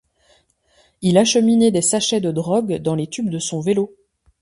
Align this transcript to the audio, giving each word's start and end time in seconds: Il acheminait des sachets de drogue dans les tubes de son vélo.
Il 1.03 1.15
acheminait 1.19 1.69
des 1.69 1.83
sachets 1.83 2.21
de 2.21 2.31
drogue 2.31 2.77
dans 2.79 2.95
les 2.95 3.05
tubes 3.05 3.29
de 3.29 3.37
son 3.37 3.61
vélo. 3.61 3.95